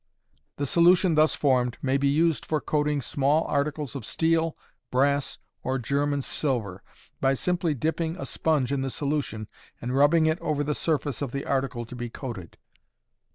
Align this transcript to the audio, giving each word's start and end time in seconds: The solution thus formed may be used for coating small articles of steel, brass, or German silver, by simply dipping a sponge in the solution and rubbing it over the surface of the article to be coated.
The 0.55 0.65
solution 0.65 1.13
thus 1.13 1.35
formed 1.35 1.77
may 1.83 1.95
be 1.95 2.07
used 2.07 2.43
for 2.43 2.59
coating 2.59 3.03
small 3.03 3.43
articles 3.43 3.93
of 3.93 4.03
steel, 4.03 4.57
brass, 4.89 5.37
or 5.61 5.77
German 5.77 6.23
silver, 6.23 6.81
by 7.19 7.35
simply 7.35 7.75
dipping 7.75 8.17
a 8.17 8.25
sponge 8.25 8.71
in 8.71 8.81
the 8.81 8.89
solution 8.89 9.47
and 9.79 9.95
rubbing 9.95 10.25
it 10.25 10.39
over 10.41 10.63
the 10.63 10.73
surface 10.73 11.21
of 11.21 11.31
the 11.31 11.45
article 11.45 11.85
to 11.85 11.95
be 11.95 12.09
coated. 12.09 12.57